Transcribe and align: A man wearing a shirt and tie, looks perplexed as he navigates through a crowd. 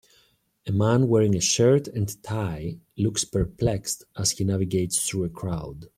A 0.65 0.71
man 0.71 1.07
wearing 1.09 1.35
a 1.35 1.39
shirt 1.39 1.87
and 1.87 2.23
tie, 2.23 2.79
looks 2.97 3.23
perplexed 3.23 4.03
as 4.17 4.31
he 4.31 4.43
navigates 4.43 5.07
through 5.07 5.25
a 5.25 5.29
crowd. 5.29 5.89